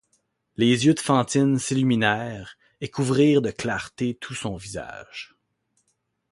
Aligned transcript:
Les 0.55 0.87
yeux 0.87 0.95
de 0.95 0.99
Fantine 0.99 1.59
s’illuminèrent 1.59 2.57
et 2.81 2.89
couvrirent 2.89 3.43
de 3.43 3.51
clarté 3.51 4.15
tout 4.15 4.33
son 4.33 4.55
visage. 4.55 5.35